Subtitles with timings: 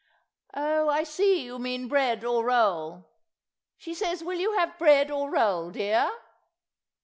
[0.55, 3.05] Oh, I see, you mean bread or roll?
[3.77, 6.11] She says will you have bread or roll, dear?